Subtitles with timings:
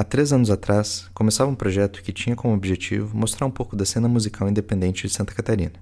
[0.00, 3.84] Há três anos atrás, começava um projeto que tinha como objetivo mostrar um pouco da
[3.84, 5.74] cena musical independente de Santa Catarina.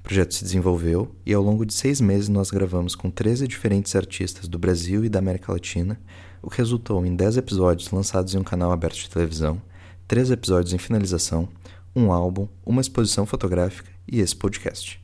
[0.00, 3.94] O projeto se desenvolveu e, ao longo de seis meses, nós gravamos com 13 diferentes
[3.94, 6.00] artistas do Brasil e da América Latina,
[6.42, 9.62] o que resultou em 10 episódios lançados em um canal aberto de televisão,
[10.08, 11.48] três episódios em finalização,
[11.94, 15.00] um álbum, uma exposição fotográfica e esse podcast.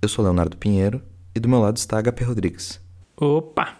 [0.00, 1.02] Eu sou Leonardo Pinheiro
[1.34, 2.80] e do meu lado está HP Rodrigues.
[3.14, 3.76] Opa!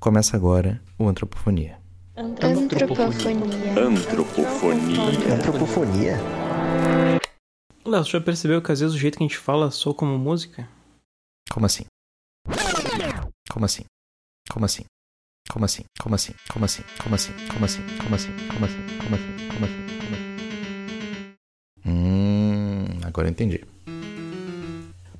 [0.00, 1.84] Começa agora o Antropofonia.
[2.18, 3.74] Antropofonia.
[3.78, 5.34] Antropofonia.
[5.34, 6.16] Antropofonia?
[7.84, 10.16] Léo, você já percebeu que às vezes o jeito que a gente fala soa como
[10.16, 10.66] música?
[11.52, 11.84] Como assim?
[12.46, 13.12] Como assim?
[13.50, 13.84] Como assim?
[14.50, 14.84] Como assim?
[15.52, 15.84] Como assim?
[16.00, 16.32] Como assim?
[16.50, 16.82] Como assim?
[17.02, 17.32] Como assim?
[17.52, 17.82] Como assim?
[17.98, 18.32] Como assim?
[18.48, 18.82] Como assim?
[18.98, 19.36] Como assim?
[19.52, 20.46] Como assim?
[21.84, 23.62] Hum, agora eu entendi.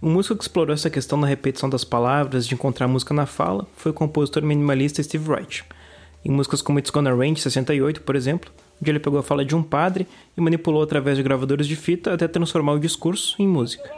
[0.00, 3.66] O músico que explorou essa questão da repetição das palavras, de encontrar música na fala,
[3.76, 5.62] foi o compositor minimalista Steve Wright
[6.26, 8.50] em músicas como It's Gonna Rain, de 68, por exemplo,
[8.82, 12.12] onde ele pegou a fala de um padre e manipulou através de gravadores de fita
[12.12, 13.88] até transformar o discurso em música.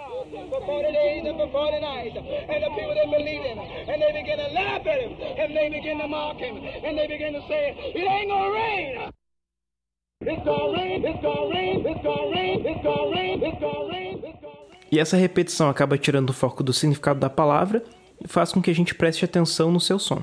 [14.91, 17.83] E essa repetição acaba tirando o foco do significado da palavra
[18.23, 20.23] e faz com que a gente preste atenção no seu som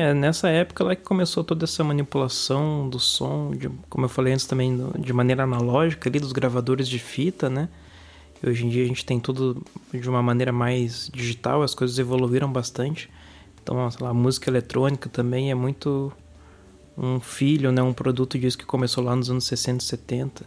[0.00, 4.32] é nessa época lá que começou toda essa manipulação do som, de, como eu falei
[4.32, 7.68] antes também, de maneira analógica ali, dos gravadores de fita, né?
[8.42, 9.62] E hoje em dia a gente tem tudo
[9.92, 13.10] de uma maneira mais digital, as coisas evoluíram bastante.
[13.62, 16.12] Então, sei lá, a música eletrônica também é muito
[16.96, 17.82] um filho, né?
[17.82, 20.46] Um produto disso que começou lá nos anos 60 e 70.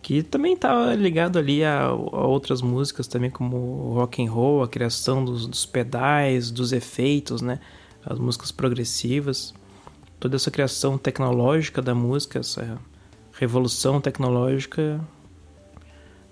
[0.00, 4.68] Que também estava ligado ali a, a outras músicas também, como rock and roll, a
[4.68, 7.58] criação dos, dos pedais, dos efeitos, né?
[8.08, 9.52] As músicas progressivas,
[10.18, 12.78] toda essa criação tecnológica da música, essa
[13.32, 15.00] revolução tecnológica.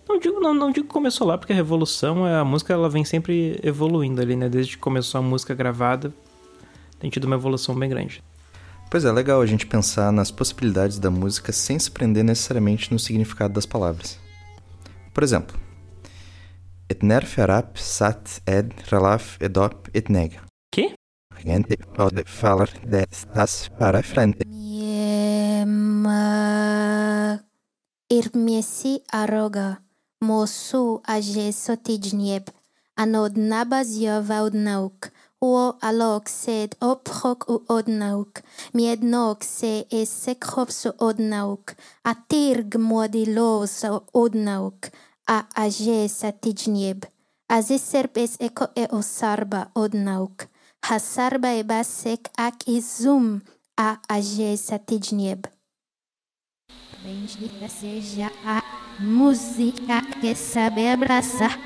[0.09, 2.89] Não digo, não, não digo que começou lá, porque a revolução, é- a música ela
[2.89, 4.48] vem sempre evoluindo ali, né?
[4.48, 6.15] Desde que começou a música gravada,
[6.98, 8.23] tem tido uma evolução bem grande.
[8.91, 12.98] Pois é, legal a gente pensar nas possibilidades da música sem se prender necessariamente no
[12.98, 14.19] significado das palavras.
[15.13, 15.59] Por exemplo,
[16.89, 20.39] Et nerf erap sat ed relaf edop et neg.
[20.73, 20.95] Que?
[21.45, 24.45] gente pode falar destas para frente.
[28.08, 29.79] Irměsi a roga,
[30.20, 31.77] mosu a žeso
[32.97, 35.11] anod nabazio vaudnauk,
[35.41, 38.41] uo alok sed ophok u odnauk,
[38.73, 41.74] miednok se esekhopsu odnauk,
[42.05, 44.91] a tirg modiloso odnauk,
[45.29, 47.05] a ažesa týdněb,
[47.48, 50.48] a zeserpes eko e osarba odnauk,
[50.86, 53.42] Hasarba e basek ak izum
[53.74, 55.51] a AG Satijnieb.
[57.02, 58.63] Bendita seja a
[59.02, 61.58] música que sabe abraçar.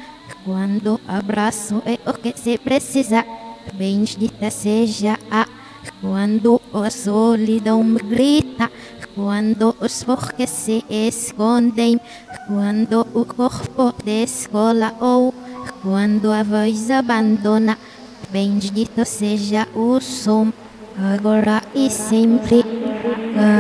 [0.43, 3.21] Quando abraço é o que se precisa.
[3.75, 5.45] Bendita seja a
[6.01, 8.73] quando a solidão grita.
[9.15, 12.01] Quando os porquês se escondem.
[12.49, 15.35] Quando o corpo descola ou
[15.83, 17.77] quando a voz abandona.
[18.31, 20.53] Bendito seja o som,
[21.15, 22.63] agora e sempre.
[23.35, 23.51] Amém.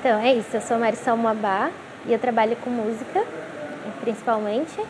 [0.00, 0.48] Então, é isso.
[0.56, 1.70] Eu sou Marisol Moabá
[2.06, 3.22] e eu trabalho com música,
[4.00, 4.80] principalmente.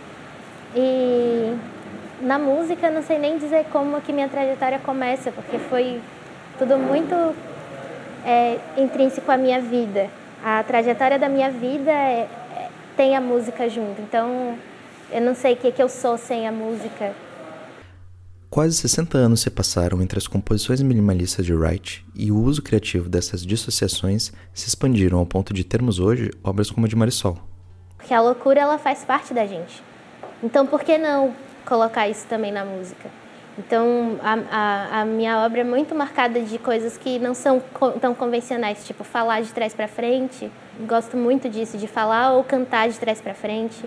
[0.74, 1.52] E
[2.20, 6.00] na música, não sei nem dizer como que minha trajetória começa, porque foi
[6.58, 7.34] tudo muito
[8.24, 10.08] é, intrínseco à minha vida.
[10.44, 14.00] A trajetória da minha vida é- é- tem a música junto.
[14.00, 14.54] Então,
[15.12, 17.14] eu não sei o que, que eu sou sem a música.
[18.50, 23.08] Quase 60 anos se passaram entre as composições minimalistas de Wright e o uso criativo
[23.08, 27.38] dessas dissociações se expandiram ao ponto de termos hoje obras como a de Marisol.
[27.96, 29.82] Porque a loucura ela faz parte da gente.
[30.42, 31.34] Então por que não
[31.64, 33.08] colocar isso também na música?
[33.58, 37.92] Então a, a, a minha obra é muito marcada de coisas que não são co-
[37.92, 40.50] tão convencionais, tipo falar de trás para frente.
[40.86, 43.82] Gosto muito disso, de falar ou cantar de trás para frente.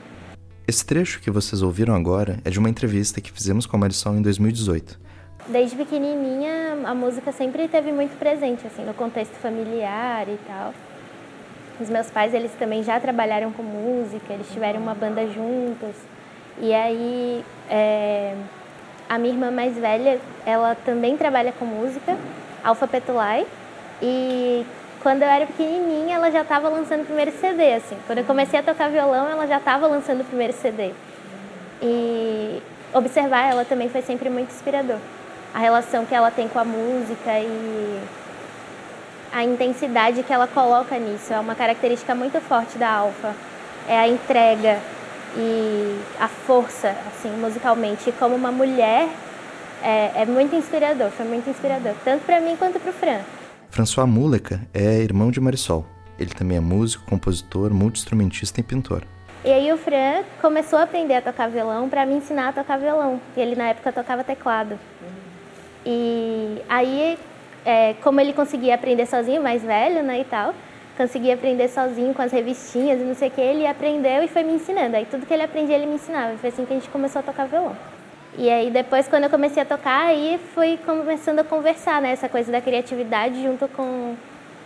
[0.67, 4.15] Esse trecho que vocês ouviram agora é de uma entrevista que fizemos com a Marisol
[4.15, 4.99] em 2018.
[5.47, 10.73] Desde pequenininha a música sempre teve muito presente assim no contexto familiar e tal.
[11.79, 15.95] Os meus pais eles também já trabalharam com música, eles tiveram uma banda juntos.
[16.59, 18.35] E aí é,
[19.07, 22.17] a minha irmã mais velha, ela também trabalha com música,
[22.63, 23.45] Alfa Petulai.
[24.01, 24.65] E
[25.05, 27.95] quando eu era pequenininha, ela já estava lançando o primeiro CD, assim.
[28.07, 30.93] Quando eu comecei a tocar violão, ela já estava lançando o primeiro CD.
[31.79, 32.59] E
[32.91, 34.97] observar ela também foi sempre muito inspirador.
[35.53, 38.01] A relação que ela tem com a música e
[39.31, 43.35] a intensidade que ela coloca nisso é uma característica muito forte da Alfa.
[43.87, 44.79] É a entrega
[45.37, 48.09] e a força, assim, musicalmente.
[48.09, 49.07] E como uma mulher,
[49.83, 53.19] é, é muito inspirador, foi muito inspirador, tanto para mim quanto para o Fran.
[53.75, 55.85] François Muleca é irmão de Marisol.
[56.17, 59.03] Ele também é músico, compositor, multi-instrumentista e pintor.
[59.43, 62.79] E aí o Fran começou a aprender a tocar violão para me ensinar a tocar
[62.79, 63.19] violão.
[63.35, 64.79] E ele na época tocava teclado.
[65.85, 67.19] E aí,
[67.65, 70.53] é, como ele conseguia aprender sozinho, mais velho, né, e tal,
[70.95, 74.43] conseguia aprender sozinho com as revistinhas e não sei o que, ele aprendeu e foi
[74.43, 74.95] me ensinando.
[74.95, 76.35] Aí tudo que ele aprendia, ele me ensinava.
[76.35, 77.75] E foi assim que a gente começou a tocar violão.
[78.37, 82.27] E aí depois, quando eu comecei a tocar, aí fui começando a conversar, né, essa
[82.27, 84.15] coisa da criatividade junto com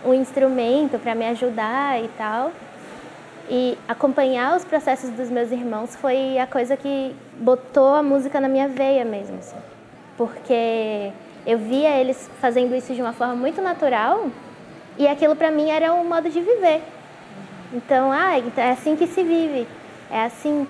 [0.03, 2.51] o instrumento para me ajudar e tal.
[3.49, 8.47] E acompanhar os processos dos meus irmãos foi a coisa que botou a música na
[8.47, 9.57] minha veia mesmo, assim.
[10.17, 11.11] Porque
[11.45, 14.29] eu via eles fazendo isso de uma forma muito natural
[14.97, 16.81] e aquilo para mim era um modo de viver.
[17.73, 19.67] Então, ah, é assim que se vive.
[20.11, 20.67] É assim.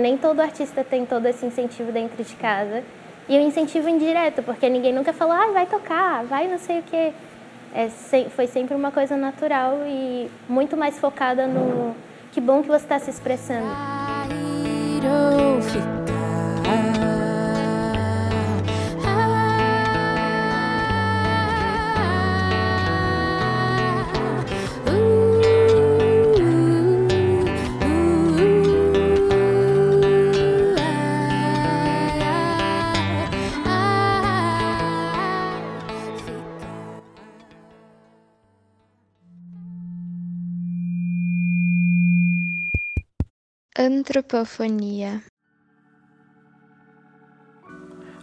[0.00, 2.82] Nem todo artista tem todo esse incentivo dentro de casa.
[3.28, 6.82] E o incentivo indireto, porque ninguém nunca falou, ah, vai tocar, vai não sei o
[6.82, 7.12] quê
[7.74, 7.88] é,
[8.30, 11.94] foi sempre uma coisa natural e muito mais focada no
[12.32, 13.68] que bom que você está se expressando.
[43.82, 45.22] Antropofonia.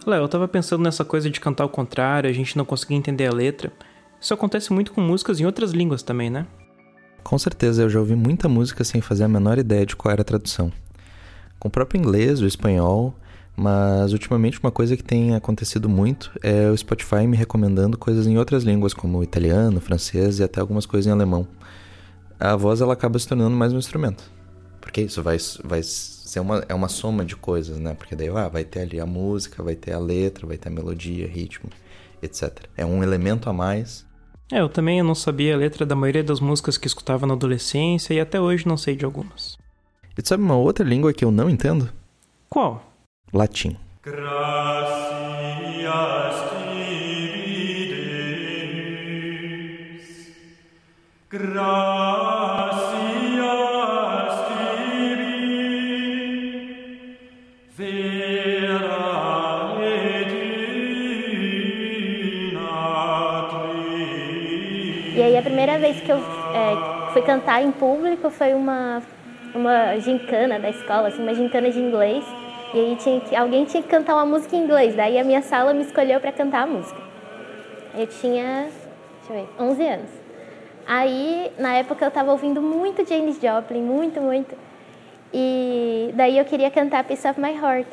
[0.06, 3.26] Léo, eu tava pensando nessa coisa de cantar ao contrário, a gente não conseguir entender
[3.26, 3.72] a letra.
[4.20, 6.46] Isso acontece muito com músicas em outras línguas também, né?
[7.24, 10.22] Com certeza, eu já ouvi muita música sem fazer a menor ideia de qual era
[10.22, 10.72] a tradução.
[11.58, 13.12] Com o próprio inglês, o espanhol,
[13.56, 18.38] mas ultimamente uma coisa que tem acontecido muito é o Spotify me recomendando coisas em
[18.38, 21.48] outras línguas, como italiano, francês e até algumas coisas em alemão.
[22.38, 24.37] A voz ela acaba se tornando mais um instrumento.
[24.88, 27.92] Porque isso vai, vai ser uma, é uma soma de coisas, né?
[27.92, 30.72] Porque daí ah, vai ter ali a música, vai ter a letra, vai ter a
[30.72, 31.68] melodia, ritmo,
[32.22, 32.60] etc.
[32.74, 34.06] É um elemento a mais.
[34.50, 38.14] É, eu também não sabia a letra da maioria das músicas que escutava na adolescência
[38.14, 39.58] e até hoje não sei de algumas.
[40.16, 41.92] E tu sabe uma outra língua que eu não entendo?
[42.48, 42.82] Qual?
[43.30, 43.76] Latim.
[44.02, 45.18] Gracias
[51.28, 52.27] primeira
[67.12, 69.02] fui cantar em público foi uma,
[69.54, 72.24] uma gincana da escola, assim, uma gincana de inglês.
[72.74, 74.94] E aí tinha que, alguém tinha que cantar uma música em inglês.
[74.94, 77.00] Daí a minha sala me escolheu para cantar a música.
[77.94, 78.68] Eu tinha,
[79.20, 80.10] deixa eu ver, 11 anos.
[80.86, 84.56] Aí, na época, eu estava ouvindo muito James Joplin, muito, muito.
[85.32, 87.88] E daí eu queria cantar Piece of My Heart.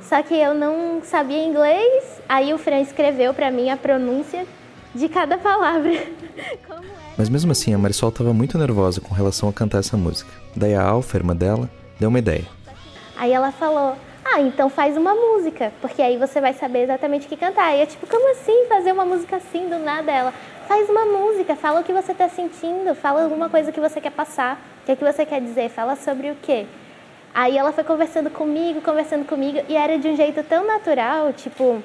[0.00, 4.44] Só que eu não sabia inglês, aí o Fran escreveu para mim a pronúncia
[4.94, 5.92] de cada palavra.
[6.34, 6.56] É?
[7.16, 10.30] Mas mesmo assim, a Marisol estava muito nervosa com relação a cantar essa música.
[10.56, 11.68] Daí a Alfa, irmã dela,
[12.00, 12.46] deu uma ideia.
[13.16, 13.94] Aí ela falou:
[14.24, 17.76] Ah, então faz uma música, porque aí você vai saber exatamente o que cantar.
[17.76, 20.10] E eu, tipo, como assim fazer uma música assim do nada?
[20.10, 20.32] Ela,
[20.66, 24.10] faz uma música, fala o que você está sentindo, fala alguma coisa que você quer
[24.10, 26.66] passar, o que, é que você quer dizer, fala sobre o quê.
[27.34, 31.82] Aí ela foi conversando comigo, conversando comigo, e era de um jeito tão natural, tipo,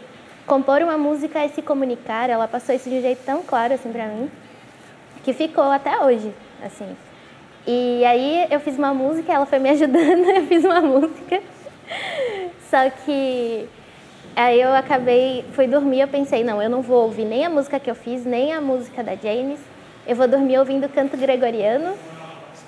[0.48, 3.92] compor uma música e se comunicar, ela passou isso de um jeito tão claro assim
[3.92, 4.32] para mim,
[5.24, 6.96] que ficou até hoje, assim.
[7.68, 11.42] E aí eu fiz uma música, ela foi me ajudando, eu fiz uma música.
[12.70, 13.68] Só que
[14.36, 17.78] aí eu acabei, fui dormir, eu pensei, não, eu não vou ouvir nem a música
[17.78, 19.60] que eu fiz, nem a música da James.
[20.08, 21.94] Eu vou dormir ouvindo canto gregoriano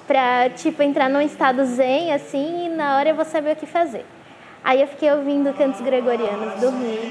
[0.05, 3.65] pra, tipo, entrar num estado zen, assim, e na hora eu vou saber o que
[3.65, 4.05] fazer.
[4.69, 7.09] Aí eu fiquei ouvindo cantos gregorianos, dormindo.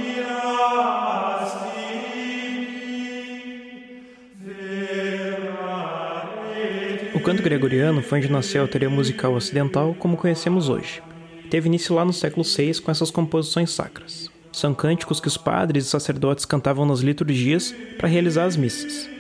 [7.16, 11.02] O canto gregoriano foi onde nasceu a teoria musical ocidental como conhecemos hoje.
[11.50, 14.30] Teve início lá no século VI com essas composições sacras.
[14.52, 19.10] São cânticos que os padres e sacerdotes cantavam nas liturgias para realizar as missas.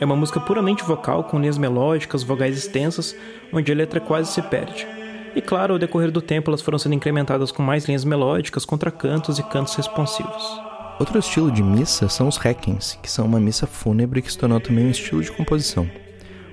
[0.00, 3.16] É uma música puramente vocal, com linhas melódicas, vogais extensas,
[3.52, 5.01] onde a letra quase se perde
[5.34, 9.38] E claro, ao decorrer do tempo elas foram sendo incrementadas com mais linhas melódicas, contracantos
[9.38, 10.60] e cantos responsivos.
[11.00, 14.60] Outro estilo de missa são os requiems, que são uma missa fúnebre que se tornou
[14.60, 15.90] também um estilo de composição.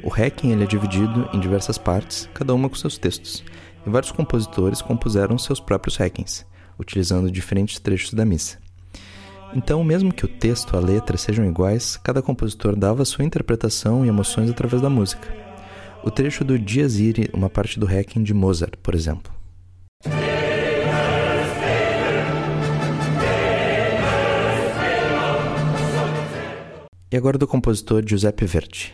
[0.01, 3.43] O requiem ele é dividido em diversas partes, cada uma com seus textos,
[3.86, 6.45] e vários compositores compuseram seus próprios requiems,
[6.79, 8.57] utilizando diferentes trechos da missa.
[9.53, 14.05] Então, mesmo que o texto e a letra sejam iguais, cada compositor dava sua interpretação
[14.05, 15.49] e emoções através da música.
[16.01, 19.34] O trecho do Dies Irae, uma parte do Requiem de Mozart, por exemplo.
[27.12, 28.94] E agora do compositor Giuseppe Verdi.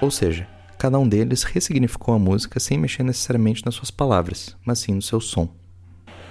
[0.00, 0.46] Ou seja,
[0.78, 5.02] cada um deles ressignificou a música sem mexer necessariamente nas suas palavras, mas sim no
[5.02, 5.48] seu som.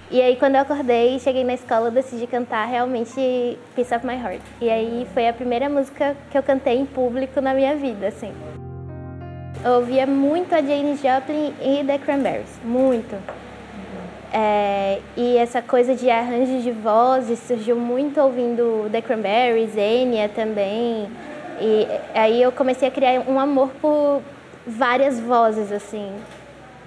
[0.09, 4.13] E aí, quando eu acordei, cheguei na escola, eu decidi cantar realmente Piece of My
[4.13, 4.41] Heart.
[4.61, 8.31] E aí foi a primeira música que eu cantei em público na minha vida, assim.
[9.65, 13.17] Eu ouvia muito a Jane Joplin e The Cranberries, muito.
[14.31, 21.09] É, e essa coisa de arranjo de vozes surgiu muito ouvindo The Cranberries, Enya também.
[21.59, 24.21] E aí eu comecei a criar um amor por
[24.65, 26.13] várias vozes, assim.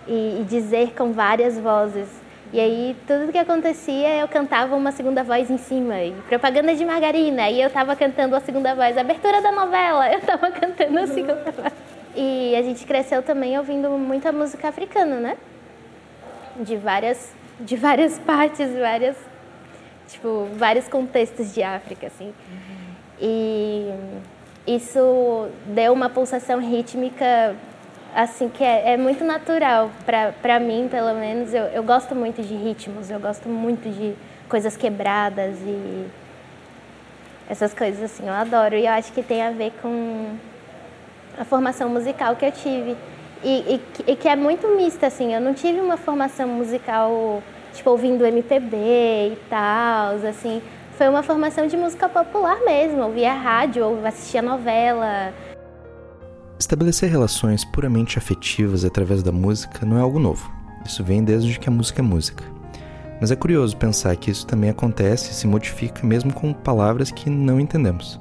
[0.09, 2.20] E, e dizer com várias vozes.
[2.53, 6.03] E aí, tudo que acontecia, eu cantava uma segunda voz em cima.
[6.03, 8.99] E propaganda de margarina, e eu estava cantando a segunda voz.
[8.99, 11.73] Abertura da novela, eu estava cantando a segunda voz.
[12.17, 15.37] E a gente cresceu também ouvindo muita música africana, né?
[16.57, 19.17] De várias, de várias partes, várias,
[20.09, 22.35] tipo, vários contextos de África, assim.
[23.21, 23.93] E
[24.67, 27.55] isso deu uma pulsação rítmica
[28.15, 29.91] assim que é, é muito natural
[30.43, 31.55] para mim pelo menos.
[31.55, 34.15] Eu, eu gosto muito de ritmos eu gosto muito de
[34.49, 36.07] coisas quebradas e
[37.49, 38.77] essas coisas assim eu adoro.
[38.77, 40.35] E eu acho que tem a ver com
[41.39, 42.97] a formação musical que eu tive.
[43.43, 45.35] E, e, e que é muito mista assim.
[45.35, 50.61] Eu não tive uma formação musical tipo ouvindo MPB e tal assim.
[50.97, 53.03] Foi uma formação de música popular mesmo.
[53.03, 55.33] Ouvia rádio ou assistia novela
[56.61, 60.53] Estabelecer relações puramente afetivas através da música não é algo novo.
[60.85, 62.45] Isso vem desde que a música é música.
[63.19, 67.31] Mas é curioso pensar que isso também acontece e se modifica mesmo com palavras que
[67.31, 68.21] não entendemos.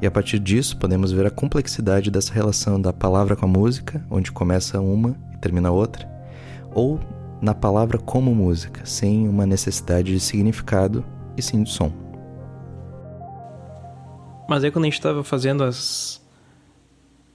[0.00, 4.02] E a partir disso podemos ver a complexidade dessa relação da palavra com a música,
[4.10, 6.08] onde começa uma e termina outra,
[6.72, 6.98] ou
[7.38, 11.04] na palavra como música, sem uma necessidade de significado
[11.36, 11.92] e sim de som.
[14.48, 16.23] Mas aí quando a gente estava fazendo as,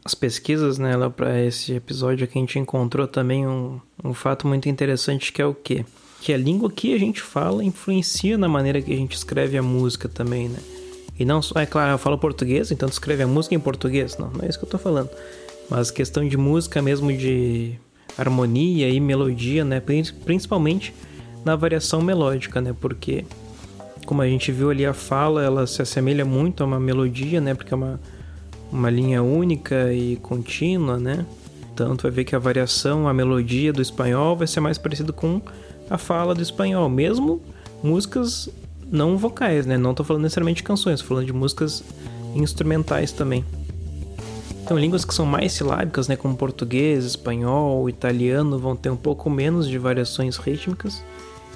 [0.09, 4.67] as pesquisas né, para esse episódio aqui, a gente encontrou também um, um fato muito
[4.67, 5.85] interessante que é o quê?
[6.19, 9.61] Que a língua que a gente fala influencia na maneira que a gente escreve a
[9.61, 10.57] música também, né?
[11.17, 14.17] E não só, é claro, eu falo português, então tu escreve a música em português.
[14.17, 15.11] Não, não é isso que eu tô falando.
[15.69, 17.75] Mas questão de música mesmo, de
[18.17, 19.79] harmonia e melodia, né?
[20.25, 20.91] Principalmente
[21.45, 22.75] na variação melódica, né?
[22.81, 23.25] Porque,
[24.07, 27.53] como a gente viu ali, a fala, ela se assemelha muito a uma melodia, né?
[27.53, 27.99] Porque é uma
[28.71, 31.25] uma linha única e contínua, né?
[31.75, 35.41] Tanto vai ver que a variação, a melodia do espanhol vai ser mais parecido com
[35.89, 37.41] a fala do espanhol, mesmo
[37.81, 38.49] músicas
[38.91, 39.77] não vocais, né?
[39.77, 41.83] Não tô falando necessariamente de canções, falando de músicas
[42.35, 43.45] instrumentais também.
[44.63, 49.27] Então, línguas que são mais silábicas, né, como português, espanhol, italiano, vão ter um pouco
[49.27, 51.03] menos de variações rítmicas.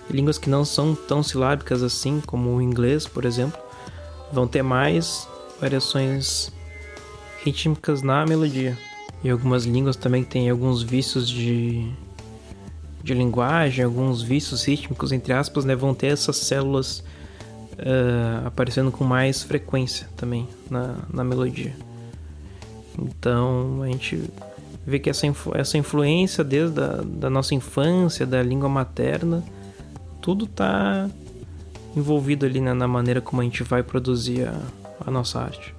[0.09, 3.59] E línguas que não são tão silábicas assim, como o inglês, por exemplo,
[4.31, 5.27] vão ter mais
[5.61, 6.51] variações
[7.43, 8.77] rítmicas na melodia.
[9.23, 11.89] E algumas línguas também têm alguns vícios de,
[13.03, 16.99] de linguagem, alguns vícios rítmicos, entre aspas, né, vão ter essas células
[17.73, 21.73] uh, aparecendo com mais frequência também na, na melodia.
[22.97, 24.29] Então a gente
[24.85, 29.43] vê que essa, influ essa influência desde a da nossa infância, da língua materna,
[30.21, 31.09] tudo está
[31.95, 34.59] envolvido ali né, na maneira como a gente vai produzir a,
[35.05, 35.73] a nossa arte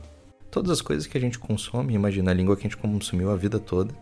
[0.54, 3.34] todas as coisas que a gente consome, imagina a língua que a gente consumiu a
[3.34, 3.92] vida toda,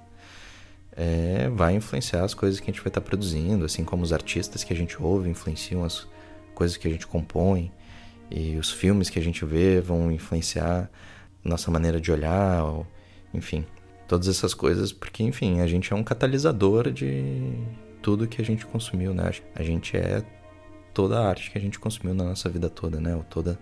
[0.94, 4.62] é, vai influenciar as coisas que a gente vai estar produzindo, assim como os artistas
[4.62, 6.06] que a gente ouve influenciam as
[6.54, 7.72] coisas que a gente compõe,
[8.30, 10.90] e os filmes que a gente vê vão influenciar
[11.42, 12.86] nossa maneira de olhar, ou,
[13.32, 13.64] enfim,
[14.06, 17.54] todas essas coisas, porque, enfim, a gente é um catalisador de
[18.02, 19.30] tudo que a gente consumiu, né?
[19.54, 20.22] A gente é
[20.92, 23.16] toda a arte que a gente consumiu na nossa vida toda, né?
[23.16, 23.56] Ou todas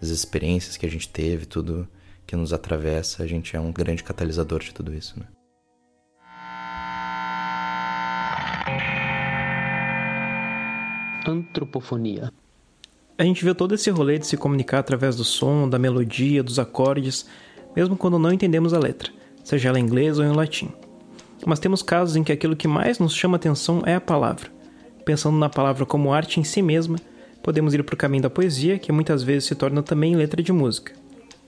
[0.00, 1.86] as experiências que a gente teve, tudo
[2.26, 5.26] que nos atravessa, a gente é um grande catalisador de tudo isso, né?
[11.26, 12.32] Antropofonia.
[13.16, 16.58] A gente vê todo esse rolê de se comunicar através do som, da melodia, dos
[16.58, 17.26] acordes,
[17.74, 19.12] mesmo quando não entendemos a letra,
[19.42, 20.70] seja ela em inglês ou em latim.
[21.46, 24.50] Mas temos casos em que aquilo que mais nos chama atenção é a palavra.
[25.04, 26.98] Pensando na palavra como arte em si mesma,
[27.42, 30.52] podemos ir para o caminho da poesia, que muitas vezes se torna também letra de
[30.52, 30.92] música.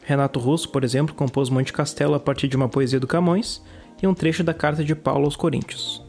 [0.06, 3.60] Renato Russo, por exemplo, compôs Monte Castelo a partir de uma poesia do Camões
[4.00, 6.00] e um trecho da carta de Paulo aos Coríntios.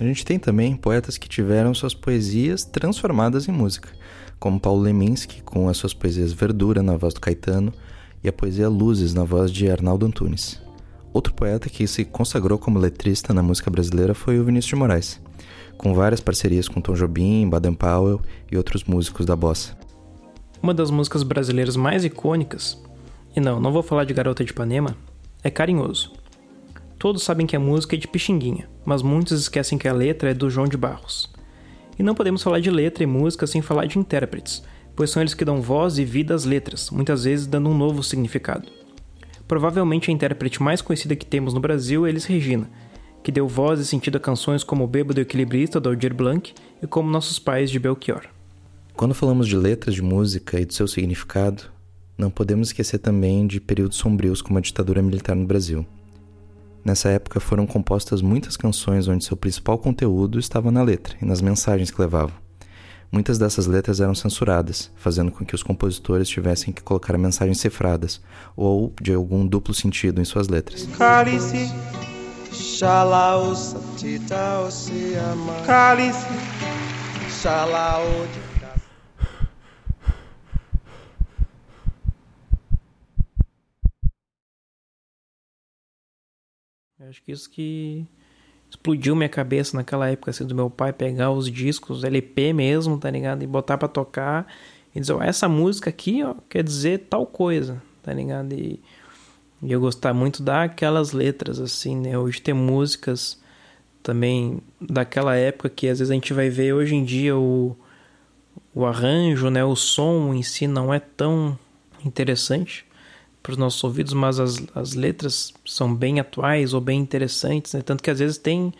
[0.00, 3.88] A gente tem também poetas que tiveram suas poesias transformadas em música,
[4.36, 7.72] como Paulo Leminski, com as suas poesias Verdura na voz do Caetano
[8.20, 10.60] e a poesia Luzes na voz de Arnaldo Antunes.
[11.12, 15.20] Outro poeta que se consagrou como letrista na música brasileira foi o Vinícius de Moraes,
[15.78, 18.20] com várias parcerias com Tom Jobim, Baden Powell
[18.50, 19.78] e outros músicos da bossa.
[20.60, 22.76] Uma das músicas brasileiras mais icônicas,
[23.34, 24.96] e não, não vou falar de Garota de Ipanema,
[25.42, 26.12] é Carinhoso.
[26.98, 30.34] Todos sabem que a música é de Pixinguinha, mas muitos esquecem que a letra é
[30.34, 31.32] do João de Barros.
[31.98, 34.62] E não podemos falar de letra e música sem falar de intérpretes,
[34.94, 38.02] pois são eles que dão voz e vida às letras, muitas vezes dando um novo
[38.02, 38.68] significado.
[39.48, 42.70] Provavelmente a intérprete mais conhecida que temos no Brasil é Elis Regina,
[43.22, 46.86] que deu voz e sentido a canções como O Bêbado Equilibrista, do Aldir Blanc, e
[46.86, 48.26] como Nossos Pais, de Belchior.
[48.94, 51.64] Quando falamos de letras de música e do seu significado,
[52.20, 55.86] não podemos esquecer também de períodos sombrios como a ditadura militar no Brasil.
[56.84, 61.40] Nessa época foram compostas muitas canções onde seu principal conteúdo estava na letra e nas
[61.40, 62.34] mensagens que levavam.
[63.10, 68.20] Muitas dessas letras eram censuradas, fazendo com que os compositores tivessem que colocar mensagens cifradas
[68.54, 70.86] ou de algum duplo sentido em suas letras.
[70.96, 71.72] Cálice,
[75.66, 76.26] Cálice,
[87.08, 88.06] Acho que isso que
[88.68, 93.10] explodiu minha cabeça naquela época, assim, do meu pai pegar os discos, LP mesmo, tá
[93.10, 93.42] ligado?
[93.42, 94.46] E botar para tocar
[94.94, 98.52] e dizer, ó, essa música aqui, ó, quer dizer tal coisa, tá ligado?
[98.52, 98.82] E,
[99.62, 102.18] e eu gostar muito daquelas letras, assim, né?
[102.18, 103.40] Hoje tem músicas
[104.02, 107.74] também daquela época que às vezes a gente vai ver hoje em dia o,
[108.74, 109.64] o arranjo, né?
[109.64, 111.58] O som em si não é tão
[112.04, 112.84] interessante
[113.42, 117.82] para os nossos ouvidos, mas as, as letras são bem atuais ou bem interessantes, né?
[117.82, 118.72] Tanto que às vezes tem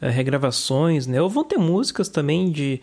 [0.00, 1.20] é, regravações, né?
[1.20, 2.80] Ou vão ter músicas também de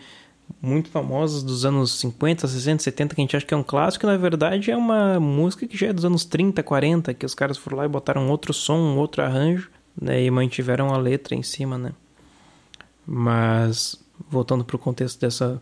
[0.62, 4.06] muito famosas dos anos 50, 60, 70 que a gente acha que é um clássico,
[4.06, 7.58] na verdade é uma música que já é dos anos 30, 40, que os caras
[7.58, 10.24] foram lá e botaram outro som, um outro arranjo, né?
[10.24, 11.94] E mantiveram a letra em cima, né?
[13.06, 15.62] Mas voltando para o contexto dessa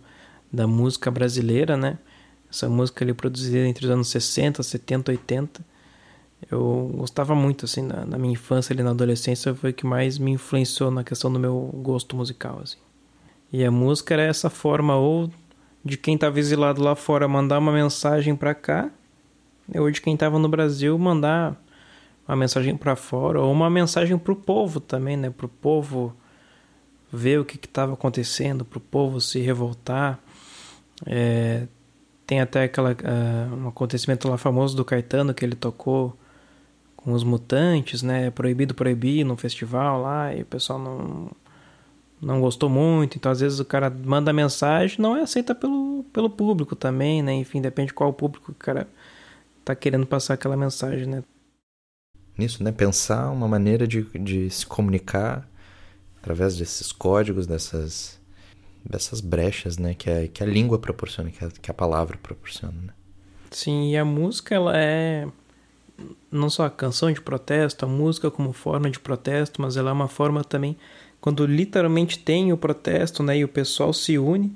[0.52, 2.00] da música brasileira, né?
[2.52, 5.66] Essa música ali produzida entre os anos 60, 70, 80.
[6.50, 10.18] Eu gostava muito, assim, na, na minha infância ali na adolescência, foi o que mais
[10.18, 12.78] me influenciou na questão do meu gosto musical, assim.
[13.52, 15.30] E a música era essa forma ou
[15.84, 18.90] de quem estava exilado lá fora mandar uma mensagem para cá,
[19.76, 21.56] ou de quem estava no Brasil mandar
[22.28, 25.30] uma mensagem para fora, ou uma mensagem para o povo também, né?
[25.30, 26.16] Para o povo
[27.12, 30.20] ver o que estava acontecendo, para o povo se revoltar.
[31.06, 31.68] É,
[32.30, 36.16] tem até aquela, uh, um acontecimento lá famoso do Caetano que ele tocou
[36.96, 38.30] com os mutantes, né?
[38.30, 41.32] Proibido proibir no festival lá e o pessoal não
[42.22, 43.18] não gostou muito.
[43.18, 47.34] Então às vezes o cara manda mensagem, não é aceita pelo, pelo público também, né?
[47.34, 48.88] Enfim, depende qual público o cara
[49.66, 51.24] tá querendo passar aquela mensagem, né?
[52.38, 52.72] Nisso, né?
[52.72, 55.50] Pensar uma maneira de, de se comunicar
[56.22, 58.19] através desses códigos, dessas
[58.84, 62.78] dessas brechas, né, que a, que a língua proporciona, que a, que a palavra proporciona,
[62.82, 62.94] né?
[63.52, 65.28] Sim, e a música ela é
[66.32, 69.94] não só a canção de protesto, a música como forma de protesto, mas ela é
[69.94, 70.78] uma forma também
[71.20, 74.56] quando literalmente tem o protesto, né, e o pessoal se une,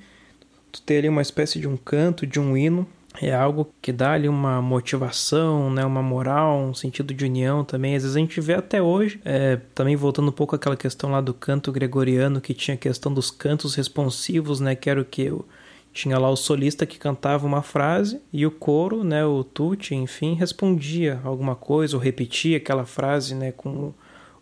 [0.72, 2.88] tu tem ali uma espécie de um canto, de um hino
[3.22, 7.96] é algo que dá ali uma motivação, né, uma moral, um sentido de união também.
[7.96, 11.22] Às vezes a gente vê até hoje, é, também voltando um pouco àquela questão lá
[11.22, 15.24] do canto gregoriano, que tinha a questão dos cantos responsivos, né, que era o que
[15.24, 15.46] eu
[15.94, 20.34] tinha lá o solista que cantava uma frase e o coro, né, o tutti, enfim,
[20.34, 23.94] respondia alguma coisa ou repetia aquela frase, né, com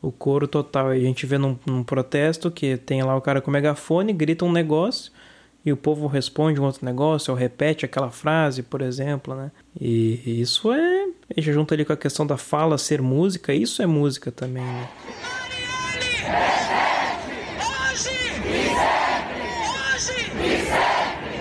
[0.02, 0.88] o coro total.
[0.88, 4.46] A gente vê num, num protesto que tem lá o cara com o megafone, grita
[4.46, 5.12] um negócio
[5.66, 9.52] e o povo responde um outro negócio ou repete aquela frase, por exemplo, né?
[9.80, 11.04] E isso é.
[11.30, 14.64] A gente junta ali com a questão da fala ser música, isso é música também,
[14.64, 14.90] né?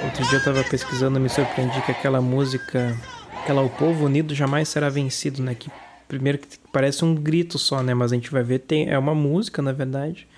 [0.04, 2.94] Outro dia eu tava pesquisando e me surpreendi que aquela música,
[3.42, 5.54] aquela O Povo Unido Jamais Será Vencido, né?
[5.54, 5.70] Que
[6.06, 7.94] primeiro que parece um grito só, né?
[7.94, 10.28] Mas a gente vai ver, tem, é uma música, na verdade.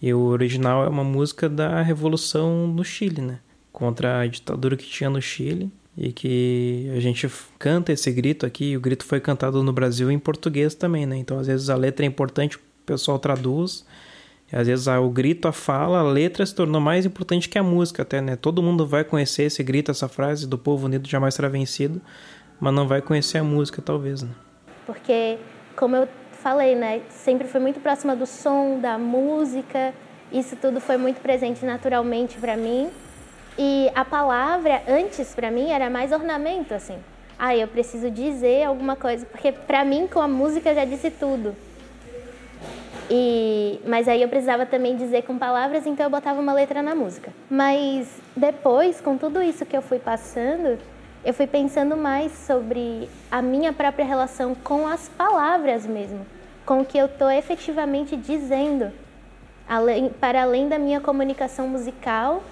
[0.00, 3.38] E o original é uma música da Revolução no Chile, né?
[3.74, 7.28] contra a ditadura que tinha no Chile e que a gente
[7.58, 11.16] canta esse grito aqui, e o grito foi cantado no Brasil em português também, né?
[11.16, 13.84] Então às vezes a letra é importante, o pessoal traduz,
[14.52, 18.02] às vezes o grito, a fala, a letra se tornou mais importante que a música
[18.02, 18.36] até, né?
[18.36, 22.00] Todo mundo vai conhecer esse grito, essa frase do povo unido jamais será vencido,
[22.60, 24.30] mas não vai conhecer a música talvez, né?
[24.86, 25.36] Porque
[25.74, 26.08] como eu
[26.44, 29.94] falei, né, sempre foi muito próxima do som, da música,
[30.30, 32.90] isso tudo foi muito presente naturalmente para mim.
[33.56, 36.98] E a palavra antes para mim era mais ornamento assim.
[37.38, 41.10] Ah, eu preciso dizer alguma coisa, porque para mim com a música eu já disse
[41.10, 41.56] tudo.
[43.10, 46.94] E mas aí eu precisava também dizer com palavras, então eu botava uma letra na
[46.94, 47.32] música.
[47.48, 50.78] Mas depois, com tudo isso que eu fui passando,
[51.24, 56.26] eu fui pensando mais sobre a minha própria relação com as palavras mesmo,
[56.66, 58.92] com o que eu estou efetivamente dizendo,
[59.66, 62.42] além, para além da minha comunicação musical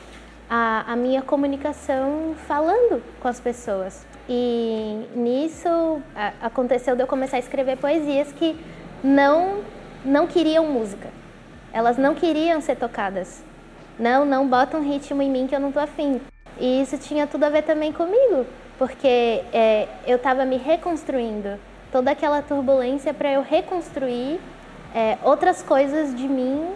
[0.49, 4.07] a, a minha comunicação falando com as pessoas.
[4.27, 8.59] E nisso a, aconteceu de eu começar a escrever poesias que
[9.05, 9.63] não,
[10.03, 11.11] não queriam música.
[11.75, 13.43] Elas não queriam ser tocadas.
[13.99, 16.21] Não, não bota um ritmo em mim que eu não tô afim.
[16.59, 18.47] E isso tinha tudo a ver também comigo,
[18.83, 19.07] porque
[19.53, 21.51] é, eu estava me reconstruindo.
[21.92, 24.40] Toda aquela turbulência para eu reconstruir
[24.92, 26.68] é, outras coisas de mim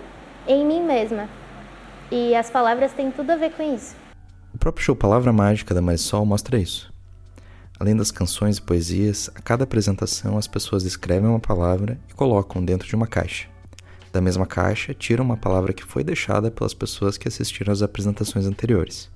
[0.47, 1.29] em mim mesma.
[2.09, 3.97] E as palavras têm tudo a ver com isso.
[4.55, 6.92] O próprio show Palavra Mágica da Marisol mostra isso.
[7.77, 12.64] Além das canções e poesias, a cada apresentação as pessoas escrevem uma palavra e colocam
[12.64, 13.49] dentro de uma caixa.
[14.12, 18.47] Da mesma caixa, tiram uma palavra que foi deixada pelas pessoas que assistiram às apresentações
[18.47, 19.11] anteriores,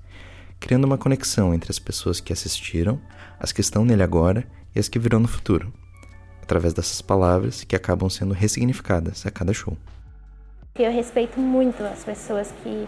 [0.61, 3.01] criando uma conexão entre as pessoas que assistiram,
[3.39, 4.45] as que estão nele agora
[4.75, 5.73] e as que virão no futuro,
[6.41, 9.75] através dessas palavras que acabam sendo ressignificadas a cada show.
[10.75, 12.87] Eu respeito muito as pessoas que,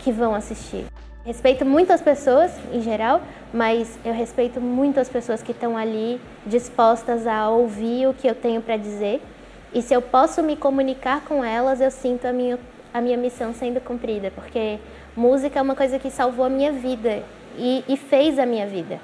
[0.00, 0.84] que vão assistir.
[1.24, 3.22] Respeito muito as pessoas em geral,
[3.54, 8.34] mas eu respeito muito as pessoas que estão ali dispostas a ouvir o que eu
[8.34, 9.22] tenho para dizer.
[9.72, 12.58] E se eu posso me comunicar com elas, eu sinto a minha,
[12.92, 14.80] a minha missão sendo cumprida, porque
[15.16, 17.22] música é uma coisa que salvou a minha vida
[17.56, 19.00] e, e fez a minha vida.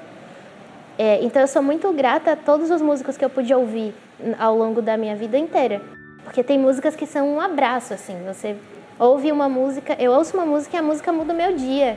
[0.98, 3.94] É, então eu sou muito grata a todos os músicos que eu pude ouvir
[4.38, 5.80] ao longo da minha vida inteira.
[6.24, 8.16] Porque tem músicas que são um abraço, assim.
[8.26, 8.56] Você
[8.98, 11.96] ouve uma música, eu ouço uma música e a música muda o meu dia.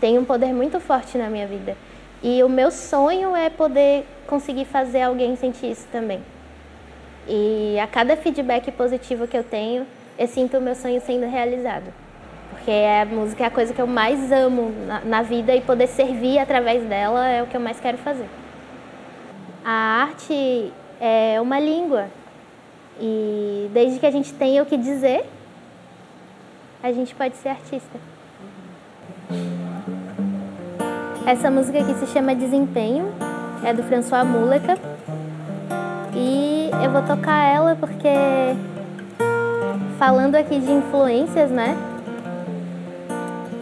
[0.00, 1.76] Tem um poder muito forte na minha vida.
[2.22, 6.20] E o meu sonho é poder conseguir fazer alguém sentir isso também.
[7.26, 9.86] E a cada feedback positivo que eu tenho,
[10.18, 12.01] eu sinto o meu sonho sendo realizado.
[12.62, 15.88] Porque a música é a coisa que eu mais amo na, na vida e poder
[15.88, 18.28] servir através dela é o que eu mais quero fazer.
[19.64, 22.06] A arte é uma língua
[23.00, 25.28] e desde que a gente tenha o que dizer,
[26.80, 27.98] a gente pode ser artista.
[31.26, 33.12] Essa música aqui se chama Desempenho,
[33.64, 34.78] é do François Muleca.
[36.14, 38.08] E eu vou tocar ela porque
[39.98, 41.91] falando aqui de influências, né?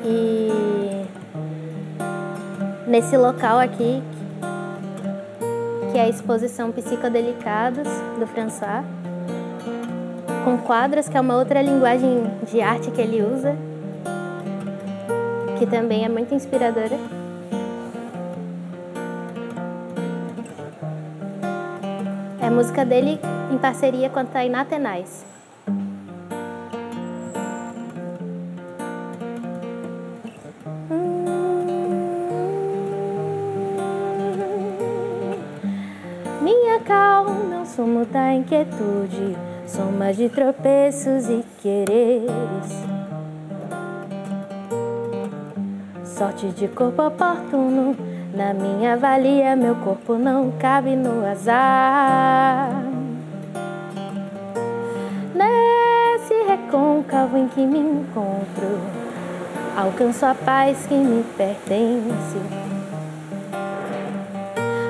[0.04, 1.06] E
[2.86, 4.02] nesse local aqui,
[5.92, 8.84] que é a exposição Psicodelicados do François
[10.44, 13.56] com quadros, que é uma outra linguagem de arte que ele usa,
[15.58, 16.98] que também é muito inspiradora.
[22.40, 23.20] É a música dele
[23.52, 25.29] em parceria com a Tainá Tenais.
[37.70, 42.30] Calma, o sumo da inquietude soma de tropeços e quereres.
[46.04, 47.96] Sorte de corpo oportuno,
[48.34, 52.70] na minha valia, meu corpo não cabe no azar.
[55.34, 58.80] Nesse recôncavo em que me encontro,
[59.76, 62.38] alcanço a paz que me pertence.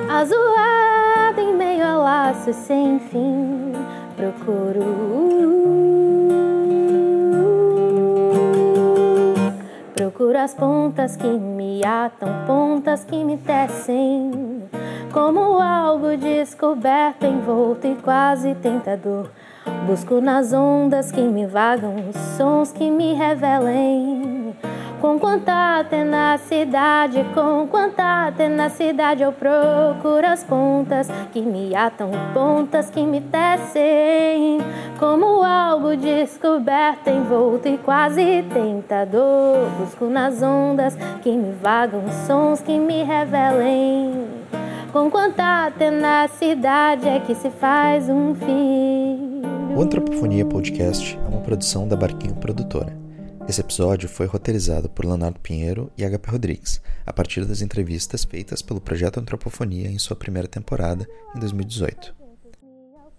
[0.09, 0.60] Em
[2.31, 3.73] laços sem fim
[4.15, 4.85] procuro.
[9.93, 14.63] Procuro as pontas que me atam, pontas que me tecem,
[15.11, 19.29] como algo descoberto, envolto e quase tentador.
[19.85, 24.20] Busco nas ondas que me vagam, os sons que me revelem
[25.01, 33.03] Com quanta tenacidade, com quanta tenacidade eu procuro as pontas que me atam, pontas que
[33.03, 34.59] me tecem,
[34.99, 39.71] como algo descoberto, envolto e quase tentador.
[39.79, 44.27] Busco nas ondas que me vagam, sons que me revelem.
[44.93, 49.41] Com quanta tenacidade é que se faz um fim.
[49.75, 53.00] O Antropofonia Podcast é uma produção da Barquinho Produtora.
[53.51, 58.61] Esse episódio foi roteirizado por Leonardo Pinheiro e HP Rodrigues, a partir das entrevistas feitas
[58.61, 62.15] pelo Projeto Antropofonia em sua primeira temporada, em 2018.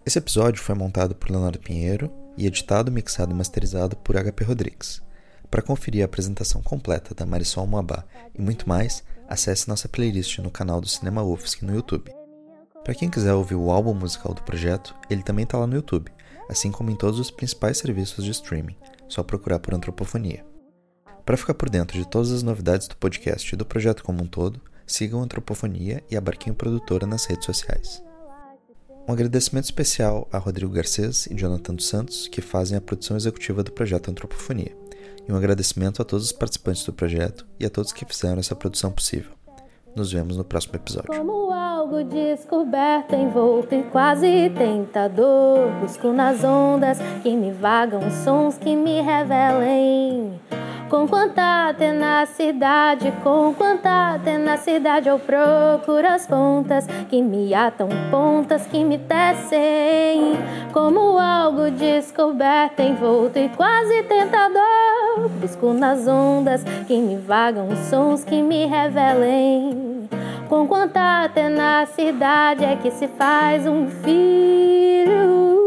[0.07, 5.03] Esse episódio foi montado por Leonardo Pinheiro e editado, mixado e masterizado por HP Rodrigues.
[5.51, 8.03] Para conferir a apresentação completa da Marisol Moabá
[8.35, 12.11] e muito mais, acesse nossa playlist no canal do Cinema UFSC no YouTube.
[12.83, 16.11] Para quem quiser ouvir o álbum musical do projeto, ele também está lá no YouTube,
[16.49, 18.77] assim como em todos os principais serviços de streaming,
[19.12, 20.44] só procurar por Antropofonia.
[21.25, 24.27] Para ficar por dentro de todas as novidades do podcast e do projeto como um
[24.27, 28.03] todo, sigam Antropofonia e a Barquinho Produtora nas redes sociais.
[29.07, 33.62] Um agradecimento especial a Rodrigo Garcês e Jonathan dos Santos, que fazem a produção executiva
[33.62, 34.75] do projeto Antropofonia,
[35.29, 38.57] e um agradecimento a todos os participantes do projeto e a todos que fizeram essa
[38.57, 39.33] produção possível.
[39.94, 41.62] Nos vemos no próximo episódio.
[41.83, 45.68] Algo descoberto, envolto e quase tentador.
[45.81, 50.40] Busco nas ondas que me vagam, sons que me revelem.
[50.88, 58.85] Com quanta tenacidade, com quanta tenacidade eu procuro as pontas que me atam, pontas que
[58.85, 60.35] me tecem.
[60.73, 65.29] Como algo descoberto, envolto e quase tentador.
[65.40, 69.92] Busco nas ondas que me vagam, sons que me revelem.
[70.48, 75.62] Com quanta tenacidade é que se faz um filho.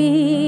[0.00, 0.39] Seu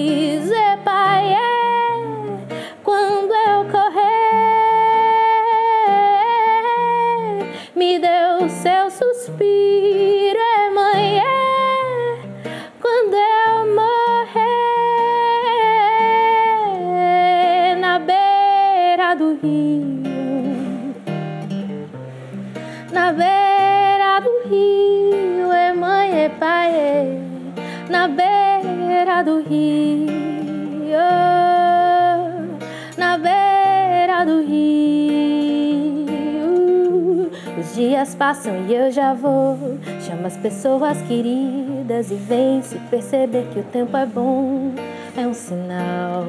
[38.43, 39.57] passam e eu já vou.
[40.01, 44.73] Chama as pessoas queridas e vem se perceber que o tempo é bom.
[45.17, 46.25] É um sinal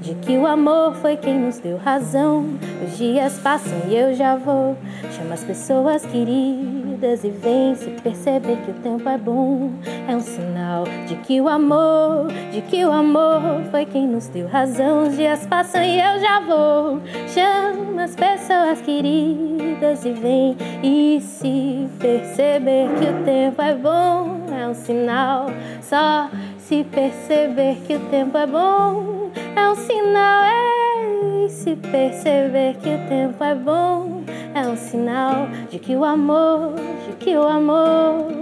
[0.00, 2.46] de que o amor foi quem nos deu razão.
[2.84, 4.76] Os dias passam e eu já vou.
[5.16, 6.67] Chama as pessoas queridas
[7.00, 9.70] e vem se perceber que o tempo é bom.
[10.08, 14.48] É um sinal de que o amor, de que o amor foi quem nos deu
[14.48, 15.04] razão.
[15.04, 17.00] Os dias passam e eu já vou.
[17.28, 24.40] Chama as pessoas queridas e vem e se perceber que o tempo é bom.
[24.60, 25.46] É um sinal
[25.80, 29.30] só se perceber que o tempo é bom.
[29.54, 34.17] É um sinal, é se perceber que o tempo é bom.
[34.54, 36.74] É um sinal de que o amor,
[37.06, 38.32] de que o amor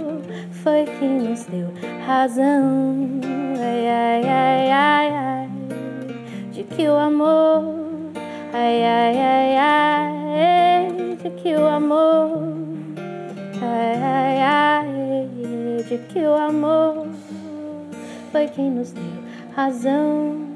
[0.63, 1.67] foi quem nos deu
[2.05, 3.19] razão.
[3.59, 5.49] Ai, ai, ai, ai, ai.
[6.51, 7.63] De que o amor,
[8.53, 11.17] ai, ai, ai, ai.
[11.21, 12.53] De que o amor,
[13.61, 15.83] ai, ai, ai.
[15.87, 17.07] De que o amor
[18.31, 19.03] foi quem nos deu
[19.55, 20.46] razão.